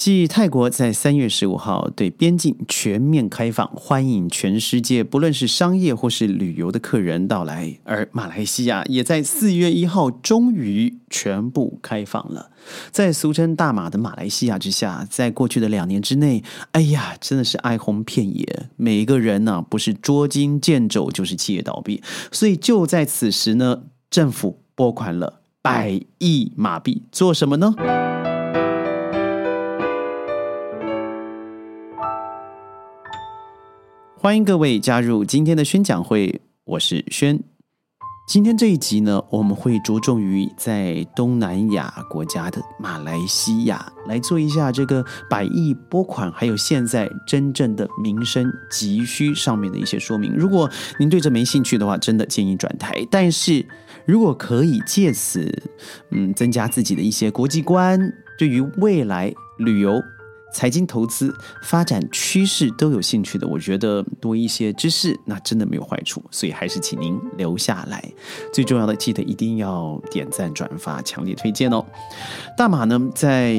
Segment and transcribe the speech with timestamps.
[0.00, 12.50] 继泰国在三月十五号对边境全面开放，欢迎全世界不论是商业或是旅游的客人到来，而马来西亚也在四月一号终于全部开放了。
[12.90, 16.42] 在俗称大马的马来西亚之下，在过去的两年之内，
[16.72, 22.02] 哎呀，真的是哀鸿遍野，每一个人呢，不是捉襟见肘，就是企业倒闭。
[22.32, 27.74] 所以就在此时呢，政府拨款了百亿马币，做什么呢？
[34.22, 37.42] 欢迎各位加入今天的宣讲会，我是轩。
[38.28, 50.34] 今天这一集呢，我们会着重于在东南亚国家的马来西亚来做一下这个百亿拨款，还有现在真正的民生急需上面的一些说明。
[50.36, 50.68] 如果
[50.98, 52.94] 您对这没兴趣的话，真的建议转台。
[53.10, 53.66] 但是
[54.04, 55.50] 如果可以借此，
[56.10, 57.98] 嗯，增加自己的一些国际观，
[58.38, 59.98] 对于未来旅游。
[60.52, 68.02] 财经投资发展趋势都有兴趣的，我觉得多一些知识，那真的没有坏处，所以还是请您留下来。
[68.52, 71.84] 最重要的，记得一定要点赞转发，强烈推荐哦。
[72.56, 73.54] 大马呢，在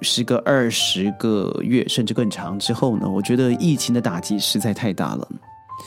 [0.00, 5.28] 时隔二十个月甚至更长之后呢，我觉得疫情的打击实在太大了。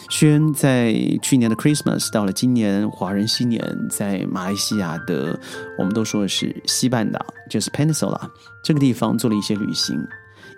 [0.10, 5.40] 轩在去年的 Christmas 到了今年华人新年，在马来西亚的
[5.78, 8.20] 我们都说是西半岛，就是 Peninsula
[8.64, 9.98] 这个地方做了一些旅行。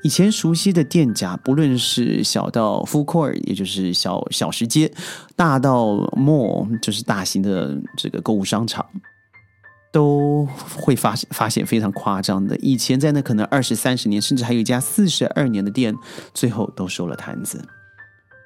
[0.03, 4.91] 以前熟悉的店家，不论是小到 Full Court，也就是小小食街，
[5.35, 8.85] 大到 Mall，就是大型的这个购物商场，
[9.93, 12.57] 都会发现发现非常夸张的。
[12.57, 15.95] 以前在那可能二十三十年，甚至还有一家四十二年的店，
[16.33, 17.65] 最后都收了摊子。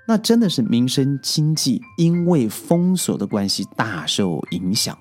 [0.08, 4.98] 那真的是民生经济因为封锁的关系大受影响。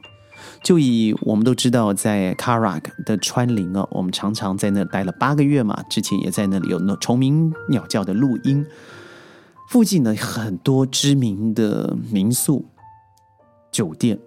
[0.66, 5.80] 就以我们都知道，在 Karak 的川林啊，我们常常在那待了八个月嘛。
[5.88, 8.66] 之前也在那里有那虫鸣鸟叫的录音。
[9.68, 12.66] 附近呢，很多知名的民宿、
[13.70, 14.18] 酒店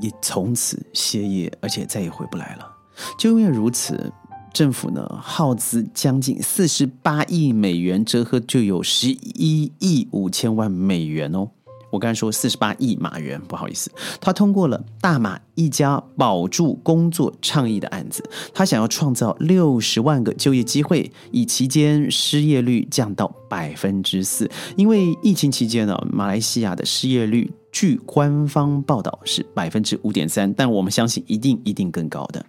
[0.00, 2.72] 也从此歇业，而且再也回不来了。
[3.18, 4.10] 就因为如此，
[4.54, 11.50] 政府呢耗资将近四十八亿美元，折合就有十一亿五千万美元哦。
[11.96, 13.90] 我刚才说四十八亿马元，不好意思，
[14.20, 24.48] 他通过了大马一家保住工作倡议的案子，他想要创造六十万个就业机会，以期间失业率降到百分之四。
[24.76, 32.44] 因为疫情期间呢，马来西亚的失业率据官方报道是百分之五点三，但我们相信一定一定更高的。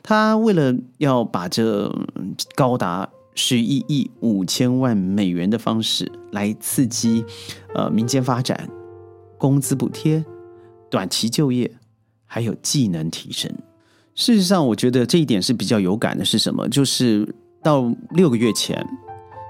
[0.00, 1.92] 他为了要把这
[2.54, 3.08] 高达。
[3.38, 7.22] 十一亿五千万美元的方式来刺激，
[7.74, 8.66] 呃，民间发展、
[9.38, 10.24] 工资补贴、
[10.90, 11.70] 短期就业，
[12.24, 13.50] 还有技能提升。
[14.14, 16.24] 事实上，我觉得这一点是比较有感的。
[16.24, 16.68] 是什么？
[16.68, 18.86] 就是到六个月前。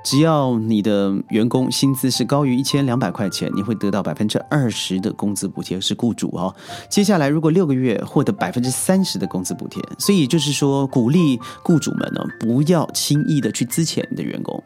[0.04, 6.54] 只要你的员工薪资是高于一千两百块钱，你会得到百分之二十的工资补贴，是雇主哦。
[6.88, 14.62] 接下来，如果六个月获得百分之三十的工资补贴，所以就是说，鼓励雇主们呢，不要轻易的去资遣你的员工。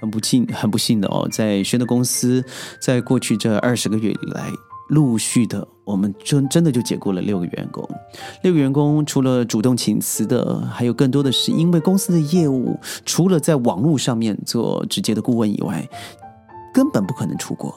[0.00, 2.44] 很不幸，很不幸的哦，在轩的公司，
[2.80, 4.50] 在过去这二十个月以来。
[4.88, 7.84] 陆续的，我们真真的就解雇了六个员工。
[8.44, 15.84] 六个员工除了主动请辞的，还有更多的是因为公司的业务除了在网络上面做直接的顾问以外，
[16.72, 17.74] 根本不可能出国。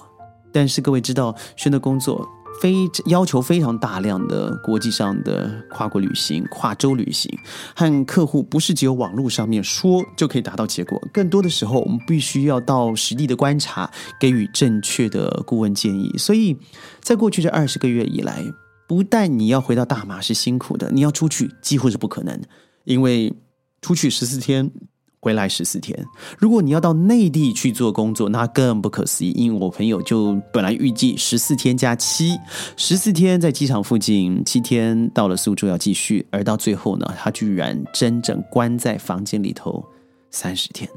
[0.54, 2.24] 但是各位知道，轩的工作。
[2.62, 7.32] 非要求非常大量的国际上的跨国旅行、跨州旅行，
[7.76, 13.90] 和客户不是只有网络上面说就可以达到结果，更多的时候我们必须要到实地的观察，
[14.20, 16.14] 给予正确的顾问建议。
[16.18, 16.58] 所以
[17.02, 18.44] 在过去这二十个月以来，
[18.88, 22.42] 不但你要回到大马是辛苦的，你要出去几乎是不可能，
[22.84, 23.34] 因为
[23.82, 24.72] 出去十四天。
[25.22, 26.06] 回来十四天，
[26.38, 29.32] 如果你要到内地去做工作，那更不可思议。
[29.32, 32.38] 因为我朋友就本来预计十四天加七，
[32.78, 39.84] 十四天在机场附近，七天到了苏州要继续，而到最后呢，他居然真正关在房间里头
[40.32, 40.90] 三十天。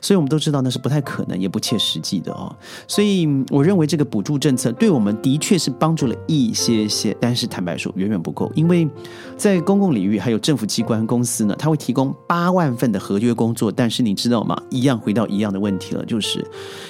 [0.00, 2.54] 所以，我们都知道那是不太可能，也不切实际的哦。
[2.86, 8.50] 所以，我认为这个补助政策对我们的确是帮助了一些些，但是坦白说，远远不够。
[8.54, 8.88] 因为
[9.36, 14.60] 在公共领域，还有政府机关公司呢，它会提供八万份的合约工作，但是你知道吗？
[14.70, 16.46] 一样回到一样的问题了，就是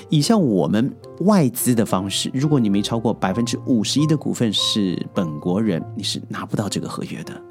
[0.09, 7.50] 以像我们外资的方式，如果你没超过百分之五十一的股份是本国人，你是拿不到这个合约的。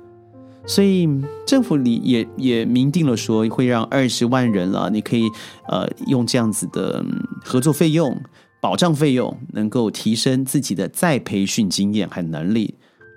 [0.65, 1.07] 所以
[1.47, 5.27] 政府里也也明定了说，会让二十万人了，你可以
[5.67, 7.03] 呃用这样子的
[7.44, 8.15] 合作费用、
[8.61, 12.75] 保障费用，能够提升自己的再培训经验和能力。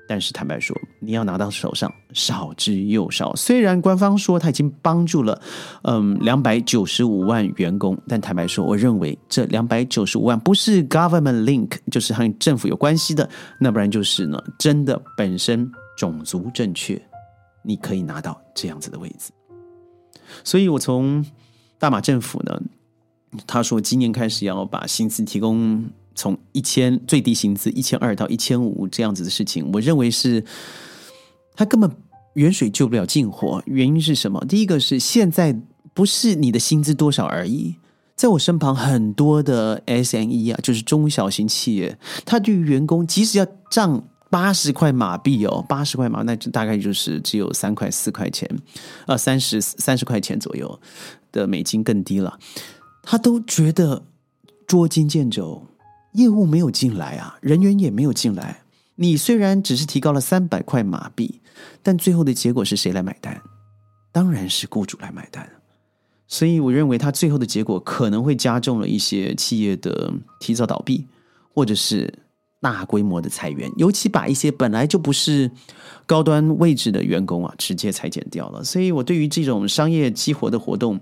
[0.09, 3.35] 但是坦白说，你要拿到手上少之又少。
[3.35, 5.41] 虽然官方说他已经帮助了，
[5.85, 13.27] 嗯，两百九十五万员工，但坦白说，我认为这两百九十五万不是 government link，就是和政府有关系的，
[13.59, 17.01] 那不然就是呢，真的本身种族正确，
[17.63, 19.31] 你可以拿到这样子的位置。
[20.45, 21.25] 所以我从
[21.79, 22.61] 大马政府呢，
[23.47, 25.85] 他说今年开始要把薪资提供。
[26.15, 30.45] 从一千最低薪资一千二到一千五这样子的事情，我认为是
[31.55, 31.91] 他根本
[32.35, 33.63] 远水救不了近火。
[33.65, 34.45] 原因是什么？
[34.47, 35.59] 第一个是现在
[35.95, 37.77] 不是你的薪资多少而已，
[38.15, 48.49] 在我身旁很多的 SME 啊，就是中小型企业，他对于员工即使要涨八十块马币哦，八十块马，那就大概就是只有三块四块钱，
[49.07, 50.81] 呃，三十三十块钱左右
[51.31, 52.39] 的美金更低了，
[53.03, 54.07] 他都觉得
[54.67, 55.67] 捉襟见肘。
[56.13, 58.63] 业务没有进来啊，人员也没有进来。
[58.95, 61.43] 你虽然只是提高了三百块马币，
[61.83, 63.39] 但最后的结果是谁来买单？
[64.13, 65.47] 当然是雇主来买单。
[66.27, 71.07] 所以我认为，他最后的结果可能会加重了一些企业的提早倒闭，
[71.55, 72.15] 或者是。
[72.63, 75.51] 大规模的裁员，尤其把一些本来就不是
[76.07, 78.63] 高端位置的员工啊，直接裁减掉了。
[78.63, 80.99] 所以我对于这种商业激活的活动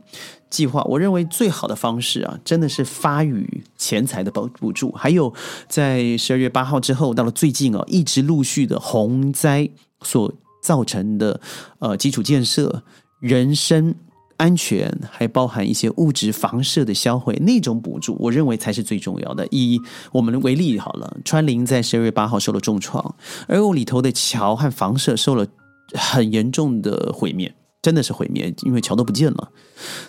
[0.49, 4.91] 计划，我认为最好的方式啊，真的是发予钱财的补补助。
[4.93, 5.33] 还有
[5.69, 9.69] 在十二月八号之后，到了最近哦，一直陆续的洪灾
[10.03, 11.39] 所造成的
[11.79, 12.83] 呃基础建设、
[13.21, 13.95] 人身。
[14.41, 19.47] 安全还包含一些物质房舍的销毁，那种补助，我认为才是最重要的。
[19.51, 19.79] 以
[20.13, 23.15] 我们为例好了，川林在十二月八号受了重创，
[23.47, 25.47] 而我里头的桥和房舍受了
[25.93, 29.51] 很严重的毁灭，真的是毁灭，因为桥都不见了。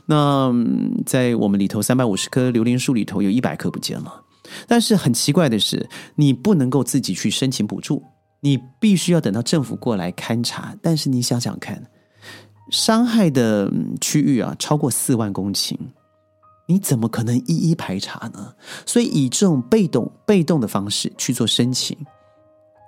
[0.06, 0.50] 那
[1.06, 4.24] 在我们里头三百五十棵榴莲树里头，有一百棵不见了。
[4.66, 8.02] 但是很奇怪的是，你不能够自己去申请补助，
[8.40, 10.74] 你必须要等到政府过来勘察。
[10.82, 11.91] 但是你想想看。
[12.72, 15.76] 伤害的区域啊，超过四万公顷，
[16.68, 18.54] 你怎么可能一一排查呢？
[18.86, 21.98] 所以以这种被动、被动的方式去做申请，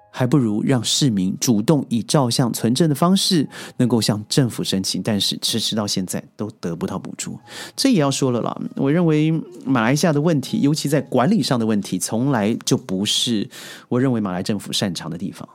[0.10, 5.04] 还不如让市民主动以照相存证的方式，能够向政府申请。
[5.04, 7.38] 但是迟迟到现在都得不到补助，
[7.76, 8.58] 这也要说了啦。
[8.78, 9.32] 我认为
[9.66, 13.50] 马来西亚的问题，尤其在管理上的问题，从来就不是
[13.90, 15.48] 我认为马来政府擅长的地方，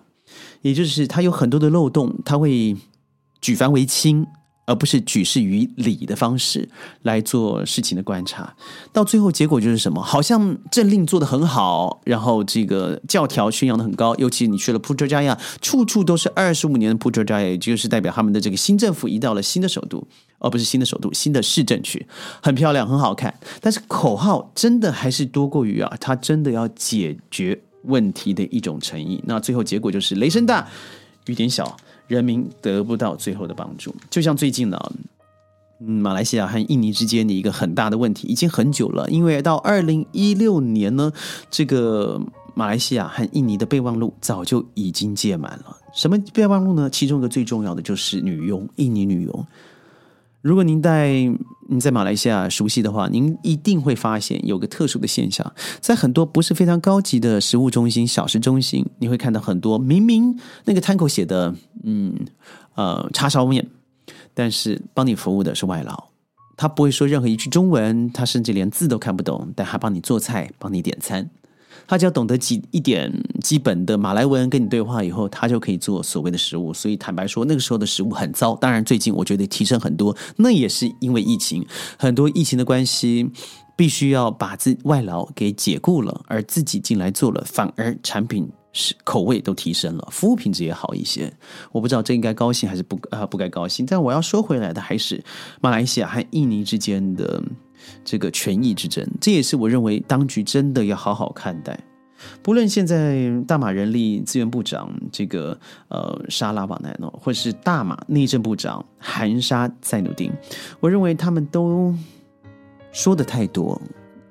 [0.61, 2.77] 也就是它有很多的漏洞，它会。
[3.41, 4.27] 举凡为轻，
[4.67, 6.69] 而不是举事于理的方式
[7.03, 8.55] 来做事情的观察，
[8.93, 10.03] 到最后结果就是什么？
[10.03, 14.15] 好像政令做的很好，然后这个教条宣扬的很高。
[14.17, 20.07] 尤其你去了普特加亚，处处都是二十五年的普特加亚，也就是代表他们的这个新政府移到了新的首都，
[20.39, 22.07] 而不是新的首都，新的市政区，
[22.43, 23.33] 很漂亮，很好看。
[23.63, 29.23] 但是口号真的还是多过于啊，他真的要解决问题的一种诚意。
[29.25, 30.69] 那最后结果就是雷声大
[31.25, 31.75] 雨点小。
[32.09, 34.93] 人民得不到最后的帮助，就像最近呢，
[35.81, 39.09] 嗯，马来西亚和印尼之间的一个很大的问题，已经很久了。
[39.11, 41.13] 因为到二零一六年呢，
[41.51, 42.21] 这个
[42.55, 45.77] 马来西亚和印尼的备忘录早就已经届满了。
[45.95, 46.91] 什么备忘录呢？
[46.91, 49.47] 其中一个最重要的就是女佣，印尼女佣。
[50.41, 51.31] 如果您在
[51.71, 61.55] 你在马来西亚熟悉的话，您一定会发现有个特殊的现象，在很多不是非常高级的食物中心、小食中心，你会看到很多明明那个摊口写的
[61.85, 62.15] 嗯
[62.75, 63.69] 呃叉烧面，
[64.33, 66.09] 但是帮你服务的是外劳，
[66.57, 71.29] 他不会说任何一句中文，他甚至连字都看不懂，但还帮你做菜、帮你点餐。
[71.87, 76.73] 他只要懂得几一点基本的马来文跟你对话以后，他就可以做所谓的食物。
[76.75, 78.55] 所以坦白说，那个时候的食物很糟。
[78.57, 81.67] 当然，最近我觉得提升很多，那也是因为疫情，
[81.99, 83.31] 很多疫情的关系，
[83.77, 91.33] 必须要把自外劳给解雇了，而自己进来做了，反而产品是口味都提升了，服务品质也好一些。
[91.73, 93.87] 我不知道这应该高兴还是不啊不该高兴。
[93.87, 95.23] 但我要说回来的还是
[95.61, 97.43] 马来西亚和印尼之间的。
[98.05, 101.79] 这个权益之争，这也是我认为当局真的要好好看待。
[102.43, 105.57] 不论现在大马人力资源部长这个
[105.87, 110.33] 呃沙拉瓦奈诺，或是大马内政部长韩沙在努丁，
[110.81, 111.95] 我认为他们都
[112.91, 113.81] 说的太多，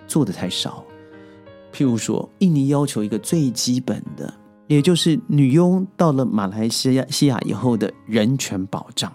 [0.05, 0.83] 做的太少。
[1.71, 4.33] 譬如说，印尼要求一个最基本的，
[4.67, 9.09] 也就是女佣到了马来西亚西亚以后的人权保障。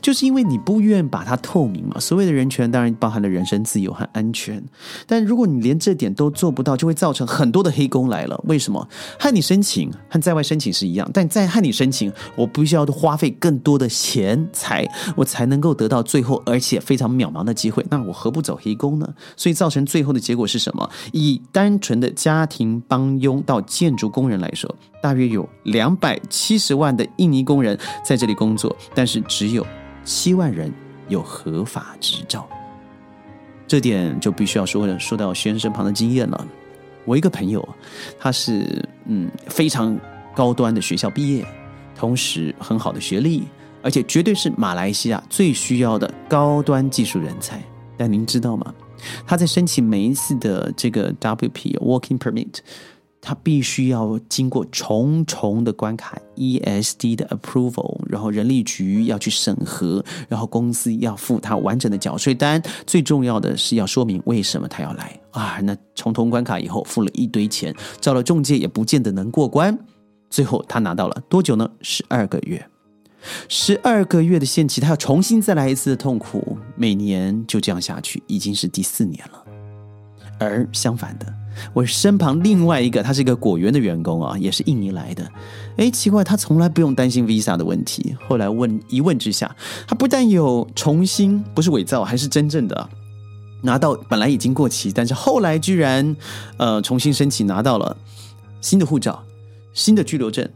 [0.00, 1.98] 就是因为你不愿把它透明嘛。
[2.00, 4.62] 所谓的人权当然包含了人身自由和安全，
[5.06, 8.40] 但如果你连这点都做不到，就会造成很多的黑工来了。
[8.46, 8.86] 为什么？
[9.18, 17.84] 和你申请和在外申请是一样，但在和你申请，我不需要花费更多的钱财，我才能够得到最后而且非常渺茫的机会。
[17.90, 19.14] 那我何不走黑工呢？
[19.36, 20.88] 所以造成最后的结果是什么？
[21.12, 29.66] 以单纯的家庭帮佣到建筑工人来说，大约有两百七十万的印尼工人在这里工作，但是只有
[30.04, 30.72] 七万人
[31.08, 32.48] 有合法执照。
[33.66, 36.46] 这点就必须要说说到轩身旁的经验了。
[37.04, 37.66] 我一个朋友，
[38.18, 39.98] 他是嗯非常
[40.34, 41.46] 高端的学校毕业，
[41.96, 43.44] 同时很好的学历，
[43.82, 47.62] 而且绝对是马来西亚最需要的高端技术人才。
[47.96, 48.74] 但您知道吗？
[49.26, 52.58] 他在申请每一次的这个 WP Working Permit。
[53.22, 62.62] 他必须要经过重重的关卡，ESD 的 approval，然后人力局要去审核，然后公司要付他完整的缴税单。
[62.86, 65.60] 最重要的是要说明为什么他要来啊！
[65.62, 69.78] 那重重关卡以后付了一堆钱，找了中介也不见得能过关。
[70.30, 71.70] 最后他拿到了多久呢？
[71.82, 72.66] 十二个月，
[73.48, 76.56] 十二个月的限期，他要重新再来一次的痛苦。
[76.74, 79.44] 每年就这样下去，已经是第四年了。
[80.38, 81.39] 而相反的。
[81.72, 85.30] 我身旁另外一个，他是一个果园的员工啊，也是印尼来的。
[85.76, 88.16] 哎，奇怪，他从来不用担心 visa 的问题。
[88.28, 89.54] 后来问一问之下，
[89.86, 92.88] 他不但有重新，不是伪造，还是真正的
[93.62, 96.16] 拿到本来已经过期，但是后来居然
[96.58, 97.96] 呃重新申请拿到了
[98.60, 99.22] 新的护照、
[99.72, 100.48] 新的居留证，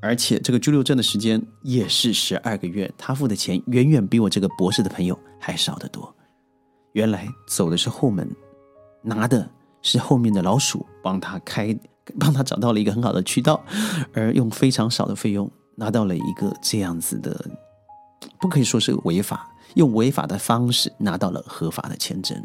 [0.00, 2.90] 而且这个居留证的时间也是十二个月。
[2.96, 6.14] 他付的钱远远比我这个博士的朋友还少得多。
[6.92, 8.28] 原来走的是后门，
[9.02, 9.48] 拿的。
[9.82, 11.76] 是后面的老鼠帮他开，
[12.18, 13.62] 帮他找到了一个很好的渠道，
[14.14, 17.50] 而用非常少的费用拿到了一个这样子的，
[18.40, 22.40] 不可以说是违法，用违法的方式拿到了合法的签证。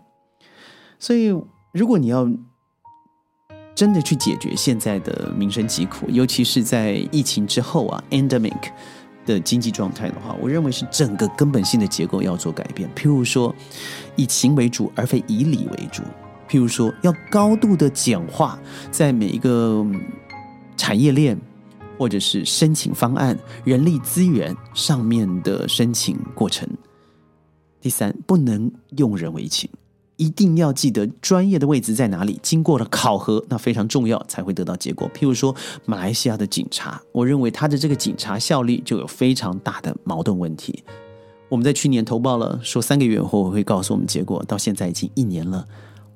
[1.00, 1.28] 所以，
[1.72, 2.28] 如果你要
[3.76, 8.72] 真的去解决现在的民生疾苦，尤其是在疫情之后啊，endemic
[9.24, 12.90] 的经济状态的话，我认为是整个根本性的结构要做改变。
[12.96, 13.54] 譬如说，
[14.16, 16.02] 以情为主，而非以理为主。
[16.50, 19.86] 譬如说，要高度的简化在每一个
[20.76, 21.38] 产业链
[21.98, 26.68] 或者是申请方案、人力资源上面的申请过程。
[27.82, 29.70] 第三，不能用人为情，
[30.16, 35.10] 一定要记得专业的位置在哪里，经过了考核，那非常重要，才会得到结果。
[35.14, 40.84] 譬如说，马来西亚的警察，我认为他的这个警察效力就有非常大的矛盾问题。
[41.50, 45.66] 我们在去年投报了，说三个月后会告诉我们结果，到现在已经一年了。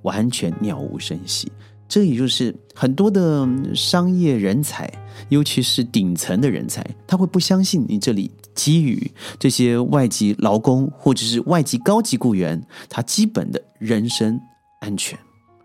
[0.03, 1.51] 完全鸟无声息，
[1.87, 4.91] 这也就是很多的商业人才，
[5.29, 14.39] 尤其是顶层的人才，他会不相信你这里给予这些外籍劳工或者是外籍高级雇员他基本的人身
[14.79, 15.17] 安全。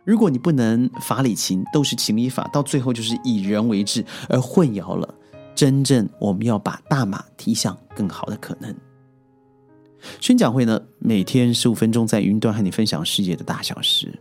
[0.05, 5.15] 如果你不能法理情都是情理法，到最后就是以人为治，而混淆了
[5.55, 8.73] 真正我们要把大马踢向更好的可能。
[10.21, 14.19] 宣讲会呢，每天十五分钟在云端和你分享世界的大小事。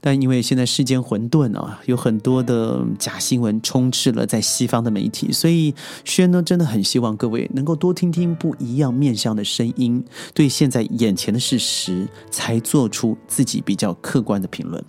[0.00, 5.74] 但因为现在世间混沌啊，有很多的假新闻充斥了在西方的媒体，所以
[6.04, 14.82] 轩呢真的很希望各位能够多听听不一样面向的声音，对现在眼前的事实才做出自己比较客观的评论。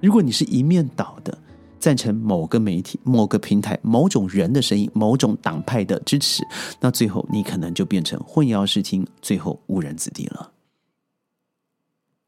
[0.00, 1.38] 如果你是一面倒的。
[1.82, 6.46] 赞成某个媒体、某个平台、某种人的声音、某种党派的支持，
[6.78, 10.52] 那最后你可能就变成混淆视听，最后误人子弟了。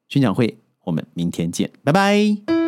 [0.09, 2.64] 宣讲会，我们明天见，拜拜。